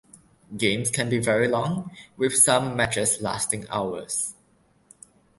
Games 0.57 0.89
can 0.89 1.09
be 1.09 1.19
very 1.19 1.47
long, 1.47 1.91
with 2.17 2.35
some 2.35 2.75
matches 2.75 3.21
lasting 3.21 3.67
hours. 3.69 4.33